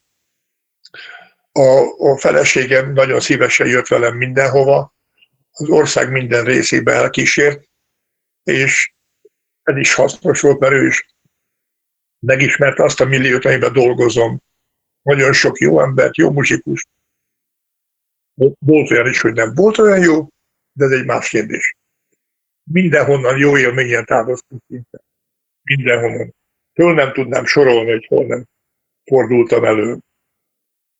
[1.51, 1.81] a,
[2.11, 4.95] a feleségem nagyon szívesen jött velem mindenhova,
[5.51, 7.63] az ország minden részébe elkísért,
[8.43, 8.93] és
[9.67, 11.05] ez is hasznos volt, mert ő is
[12.19, 14.41] megismerte azt a milliót, amiben dolgozom.
[15.01, 16.87] Nagyon sok jó embert, jó muzsikus.
[18.59, 20.27] Volt olyan is, hogy nem volt olyan jó,
[20.71, 21.75] de ez egy más kérdés.
[22.63, 25.01] Mindenhonnan jó élményen távoztunk szinte.
[25.61, 26.35] Mindenhonnan.
[26.73, 28.45] Föl nem tudnám sorolni, hogy hol nem
[29.03, 29.99] fordultam elő.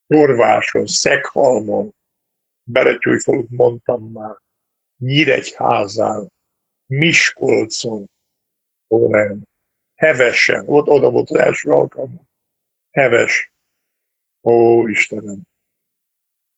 [0.08, 1.96] Torváson, Szekhalmon,
[2.64, 4.38] Beretyújfalut mondtam már,
[4.98, 6.32] Nyíregyházán,
[6.86, 8.10] Miskolcon,
[8.90, 9.42] Ó, nem.
[9.96, 10.64] Hevesen.
[10.68, 12.28] Ott oda volt az első alkalom.
[12.92, 13.54] Heves.
[14.42, 15.42] Ó, Istenem.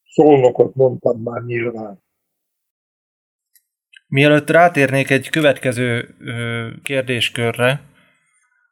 [0.03, 2.03] Szolnokot mondtam már nyilván.
[4.07, 7.81] Mielőtt rátérnék egy következő ö, kérdéskörre,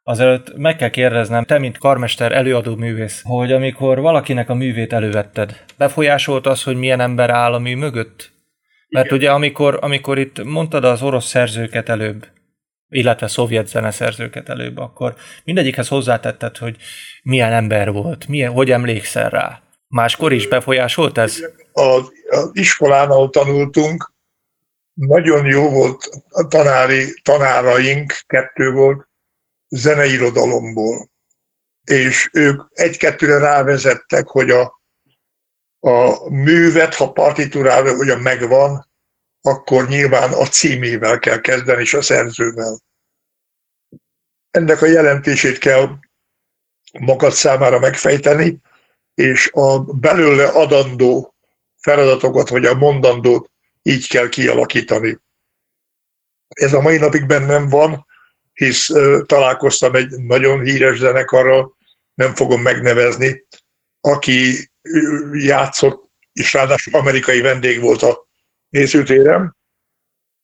[0.02, 5.64] azelőtt meg kell kérdeznem, te, mint karmester előadó művész, hogy amikor valakinek a művét elővetted,
[5.76, 8.32] befolyásolt az, hogy milyen ember áll a mű mögött?
[8.88, 9.18] Mert Igen.
[9.18, 12.26] ugye amikor, amikor itt mondtad az orosz szerzőket előbb,
[12.88, 15.14] illetve szovjet zeneszerzőket előbb, akkor
[15.44, 16.76] mindegyikhez hozzátetted, hogy
[17.22, 19.62] milyen ember volt, milyen, hogy emlékszel rá.
[19.88, 21.36] Máskor is befolyásolt ez?
[21.72, 24.12] Az, az iskolán, ahol tanultunk,
[24.94, 29.08] nagyon jó volt a tanári, tanáraink, kettő volt,
[29.68, 31.10] zeneirodalomból.
[31.84, 34.82] És ők egy-kettőre rávezettek, hogy a,
[35.78, 38.87] a művet, ha partitúrára ugyan megvan,
[39.48, 42.78] akkor nyilván a címével kell kezdeni, és a szerzővel.
[44.50, 45.98] Ennek a jelentését kell
[46.98, 48.60] magad számára megfejteni,
[49.14, 51.34] és a belőle adandó
[51.76, 53.50] feladatokat, vagy a mondandót
[53.82, 55.18] így kell kialakítani.
[56.48, 58.06] Ez a mai napig bennem van,
[58.52, 58.90] hisz
[59.26, 61.76] találkoztam egy nagyon híres zenekarral,
[62.14, 63.46] nem fogom megnevezni,
[64.00, 64.70] aki
[65.32, 68.27] játszott, és ráadásul amerikai vendég volt a
[68.68, 69.56] nézőtérem,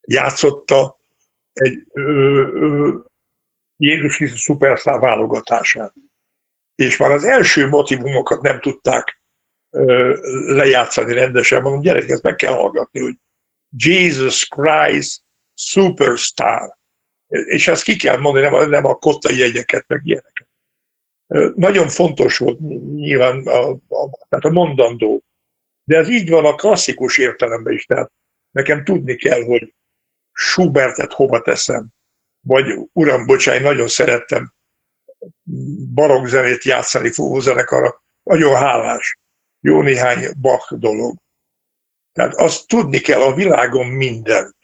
[0.00, 0.98] játszotta
[1.52, 1.86] egy
[3.76, 5.92] Jézus Krisztus szuperszár válogatását.
[6.74, 9.20] És már az első motivumokat nem tudták
[9.70, 10.16] ö,
[10.54, 13.16] lejátszani rendesen, mondom, gyerek, ezt meg kell hallgatni, hogy
[13.76, 15.22] Jesus Christ
[15.54, 16.76] Superstar.
[17.28, 20.48] És ezt ki kell mondani, nem nem a kottai jegyeket, meg ilyeneket.
[21.56, 22.60] Nagyon fontos volt
[22.94, 25.22] nyilván a, a, tehát a mondandó.
[25.84, 27.84] De ez így van a klasszikus értelemben is.
[27.84, 28.12] Tehát
[28.50, 29.74] nekem tudni kell, hogy
[30.32, 31.88] Schubertet hova teszem.
[32.40, 34.54] Vagy, uram, bocsánat, nagyon szerettem
[35.94, 38.02] barokk zenét játszani fúvózenekarra.
[38.22, 39.18] Nagyon hálás.
[39.60, 41.16] Jó néhány Bach dolog.
[42.12, 44.56] Tehát azt tudni kell a világon mindent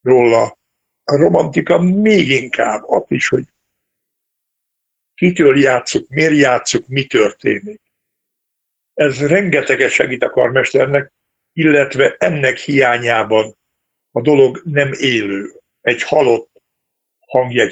[0.00, 0.58] róla.
[1.04, 3.44] A romantika még inkább azt is, hogy
[5.14, 7.81] kitől játszuk, miért játszuk, mi történik.
[8.94, 11.12] Ez rengeteget segít a karmesternek,
[11.52, 13.56] illetve ennek hiányában
[14.10, 15.52] a dolog nem élő.
[15.80, 16.50] Egy halott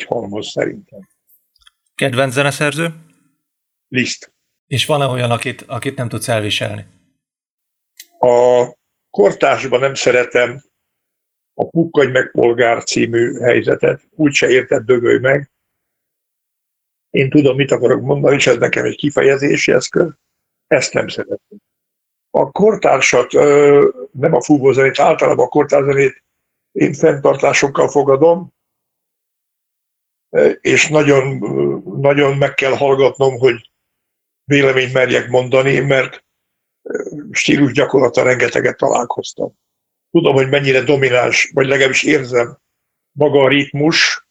[0.07, 1.09] halmoz szerintem.
[1.95, 2.95] Kedvenc zeneszerző?
[3.89, 4.33] Liszt.
[4.67, 6.87] És van-e olyan, akit, akit nem tudsz elviselni?
[8.19, 8.67] A
[9.11, 10.63] kortásban nem szeretem
[11.55, 14.03] a Pukkadj meg polgár című helyzetet.
[14.11, 15.51] Úgyse érted, dögölj meg.
[17.11, 20.13] Én tudom, mit akarok mondani, és ez nekem egy kifejezési eszköz.
[20.71, 21.59] Ezt nem szeretem.
[22.31, 23.33] A kortársat,
[24.13, 26.25] nem a fúvózenét, általában a kortárzenét
[26.73, 28.55] én fenntartásokkal fogadom,
[30.61, 31.39] és nagyon,
[32.01, 33.71] nagyon meg kell hallgatnom, hogy
[34.45, 36.25] véleményt merjek mondani, mert
[37.31, 39.53] stílus gyakorlata rengeteget találkoztam.
[40.11, 42.59] Tudom, hogy mennyire domináns, vagy legalábbis érzem
[43.13, 44.29] maga a ritmus,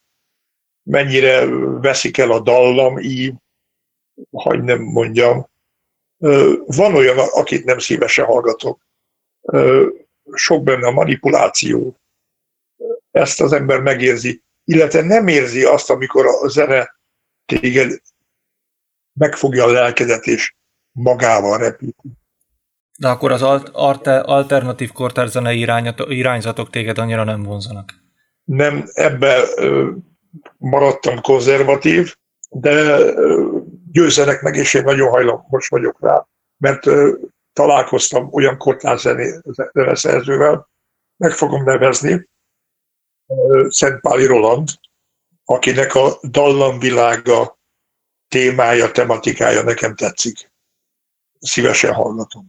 [0.83, 1.45] mennyire
[1.79, 3.33] veszik el a dallam, így,
[4.31, 5.47] hogy nem mondjam.
[6.65, 8.81] Van olyan, akit nem szívesen hallgatok.
[10.33, 11.95] Sok benne a manipuláció.
[13.11, 14.43] Ezt az ember megérzi.
[14.63, 16.99] Illetve nem érzi azt, amikor a zene
[17.45, 18.01] téged
[19.13, 20.55] megfogja a lelkedet, és
[20.91, 22.09] magával repíti.
[22.97, 23.41] De akkor az
[24.23, 25.67] alternatív kortárzenei
[26.07, 27.93] irányzatok téged annyira nem vonzanak?
[28.43, 29.43] Nem, ebbe
[30.57, 32.15] maradtam konzervatív,
[32.49, 32.97] de
[33.91, 36.27] győzenek meg, és én nagyon hajlamos vagyok rá,
[36.57, 36.85] mert
[37.53, 40.69] találkoztam olyan kortárzeneszerzővel,
[41.17, 42.27] meg fogom nevezni,
[43.67, 44.69] Szentpáli Roland,
[45.45, 47.59] akinek a dallamvilága
[48.27, 50.51] témája, tematikája nekem tetszik.
[51.39, 52.45] Szívesen hallgatom.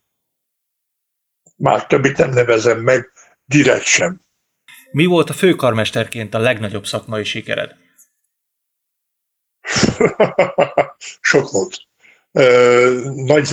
[1.56, 3.12] Már többit nem nevezem meg,
[3.44, 4.20] direkt sem.
[4.90, 7.79] Mi volt a főkarmesterként a legnagyobb szakmai sikered?
[11.20, 11.76] Sok volt.
[13.14, 13.48] Nagy,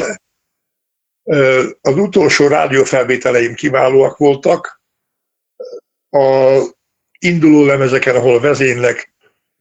[1.81, 4.81] az utolsó rádiófelvételeim kiválóak voltak.
[6.09, 6.59] A
[7.19, 9.13] induló lemezeken, ahol vezénylek,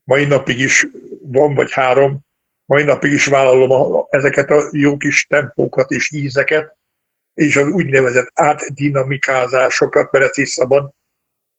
[0.03, 0.87] mai napig is
[1.21, 2.19] van vagy három,
[2.65, 6.77] mai napig is vállalom a, ezeket a jó kis tempókat és ízeket,
[7.33, 10.91] és az úgynevezett átdinamikázásokat, mert ezt is szabad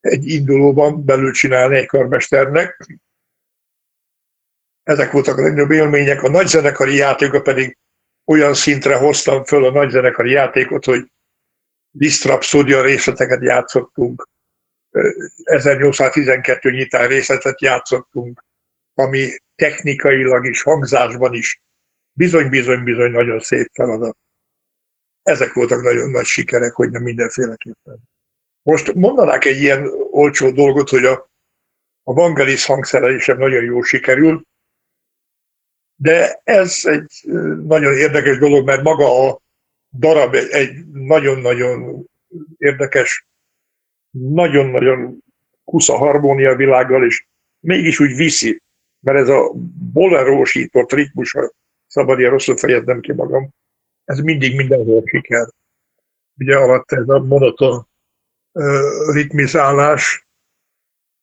[0.00, 2.86] egy indulóban belül csinálni egy karmesternek.
[4.88, 6.22] Ezek voltak a legnagyobb élmények.
[6.22, 7.76] A nagyzenekari játékot pedig
[8.24, 11.10] olyan szintre hoztam föl a nagyzenekari játékot, hogy
[11.90, 14.28] Distrapsódia részleteket játszottunk,
[15.44, 18.44] 1812 nyitán részletet játszottunk,
[18.94, 21.62] ami technikailag is, hangzásban is
[22.12, 24.16] bizony-bizony-bizony nagyon szép feladat.
[25.22, 27.98] Ezek voltak nagyon nagy sikerek, hogy nem mindenféleképpen.
[28.62, 31.30] Most mondanák egy ilyen olcsó dolgot, hogy a,
[32.02, 34.46] a Vangelis hangszerelésem nagyon jól sikerül,
[36.00, 37.12] de ez egy
[37.62, 39.40] nagyon érdekes dolog, mert maga a
[39.98, 42.04] darab egy nagyon-nagyon
[42.56, 43.26] érdekes,
[44.10, 45.24] nagyon-nagyon
[45.64, 47.26] kusza harmónia világgal, és
[47.60, 48.62] mégis úgy viszi,
[49.00, 49.52] mert ez a
[49.92, 51.52] bolerósított ritmus, ha
[51.86, 53.48] szabad ilyen rosszul fejeznem ki magam,
[54.04, 55.48] ez mindig mindenhol siker.
[56.38, 57.88] Ugye alatt ez a monoton
[59.12, 60.26] ritmizálás,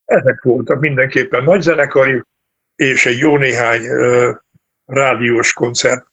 [0.05, 2.21] ezek voltak mindenképpen nagy zenekari,
[2.75, 3.81] és egy jó néhány
[4.85, 6.05] rádiós koncert.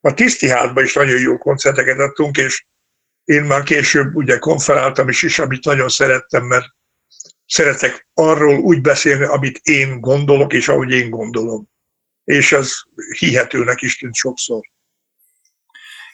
[0.00, 2.66] A Tisztiházban is nagyon jó koncerteket adtunk, és
[3.24, 6.66] én már később ugye konferáltam is, is, amit nagyon szerettem, mert
[7.46, 11.68] szeretek arról úgy beszélni, amit én gondolok, és ahogy én gondolom.
[12.24, 12.72] És ez
[13.18, 14.60] hihetőnek is tűnt sokszor.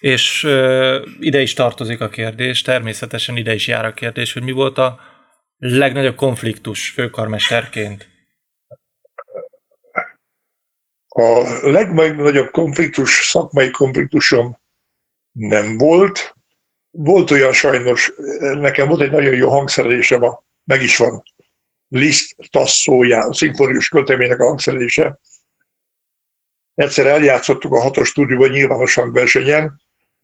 [0.01, 4.53] És uh, ide is tartozik a kérdés, természetesen ide is jár a kérdés, hogy mi
[4.53, 5.01] volt a
[5.59, 8.12] legnagyobb konfliktus főkarmesterként?
[11.15, 14.59] A legnagyobb konfliktus, szakmai konfliktusom
[15.33, 16.37] nem volt.
[16.91, 20.23] Volt olyan sajnos, nekem volt egy nagyon jó hangszerelésem,
[20.65, 21.23] meg is van
[21.89, 25.19] Liszt tasszójá, szimfonikus költeménynek a hangszerelése.
[26.75, 29.83] Egyszer eljátszottuk a hatos stúdióban nyilvános hangversenyen,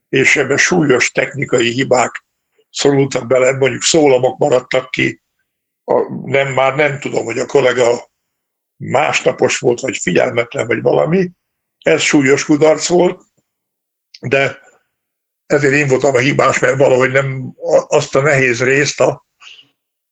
[0.09, 2.25] és ebben súlyos technikai hibák
[2.71, 5.23] szorultak bele, mondjuk szólamok maradtak ki,
[5.85, 8.11] a, nem, már nem tudom, hogy a kollega
[8.79, 11.31] másnapos volt, vagy figyelmetlen, vagy valami.
[11.79, 13.23] Ez súlyos kudarc volt,
[14.21, 14.61] de
[15.47, 17.55] ezért én voltam a hibás, mert valahogy nem
[17.89, 19.27] azt a nehéz részt, a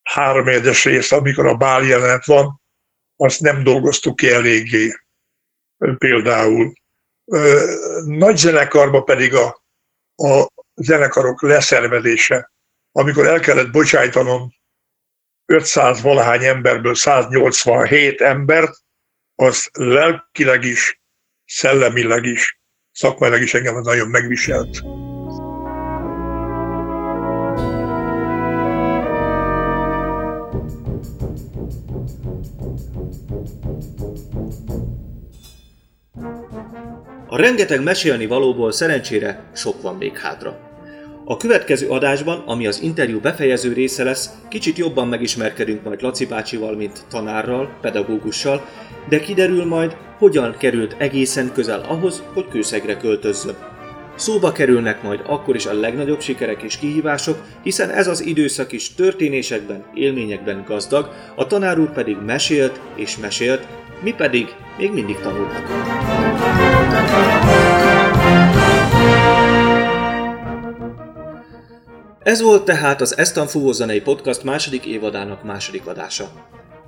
[0.02, 2.60] három érdes részt, amikor a bál jelenet van,
[3.16, 4.92] azt nem dolgoztuk ki eléggé.
[5.98, 6.72] Például
[8.04, 9.62] nagy zenekarban pedig a,
[10.16, 12.52] a zenekarok leszervezése,
[12.92, 14.54] amikor el kellett bocsájtanom
[15.46, 18.76] 500 valahány emberből 187 embert,
[19.34, 21.00] az lelkileg is,
[21.44, 22.60] szellemileg is,
[22.92, 24.80] szakmailag is engem nagyon megviselt.
[37.28, 40.65] A rengeteg mesélni valóból szerencsére sok van még hátra.
[41.28, 46.76] A következő adásban, ami az interjú befejező része lesz, kicsit jobban megismerkedünk majd Laci bácsival,
[46.76, 48.66] mint tanárral, pedagógussal,
[49.08, 53.56] de kiderül majd, hogyan került egészen közel ahhoz, hogy kőszegre költözzön.
[54.14, 58.94] Szóba kerülnek majd akkor is a legnagyobb sikerek és kihívások, hiszen ez az időszak is
[58.94, 63.66] történésekben, élményekben gazdag, a tanár úr pedig mesélt és mesélt,
[64.02, 65.84] mi pedig még mindig tanulhatunk.
[72.26, 76.30] Ez volt tehát az Estan Fúvózenei Podcast második évadának második adása.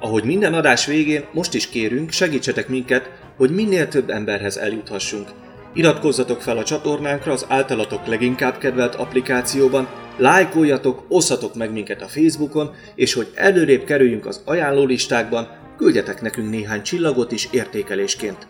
[0.01, 5.28] Ahogy minden adás végén, most is kérünk, segítsetek minket, hogy minél több emberhez eljuthassunk.
[5.74, 12.74] Iratkozzatok fel a csatornánkra az általatok leginkább kedvelt applikációban, lájkoljatok, osszatok meg minket a Facebookon,
[12.95, 18.49] és hogy előrébb kerüljünk az ajánlólistákban, küldjetek nekünk néhány csillagot is értékelésként.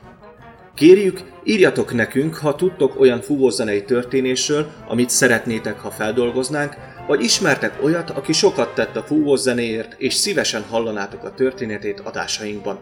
[0.78, 6.76] Kérjük, írjatok nekünk, ha tudtok olyan fúvózenei történésről, amit szeretnétek, ha feldolgoznánk,
[7.06, 12.78] vagy ismertek olyat, aki sokat tett a fúvózenéért, és szívesen hallanátok a történetét adásainkban.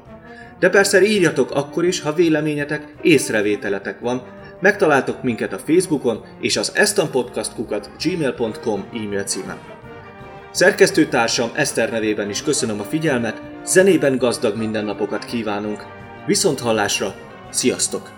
[0.59, 4.23] De persze írjatok akkor is, ha véleményetek, észrevételetek van,
[4.61, 9.59] megtaláltok minket a Facebookon és az estanpodcastkukat gmail.com e-mail címen.
[10.51, 15.83] Szerkesztőtársam Eszter nevében is köszönöm a figyelmet, zenében gazdag mindennapokat kívánunk.
[16.27, 17.15] Viszont hallásra,
[17.57, 18.11] sziasztok!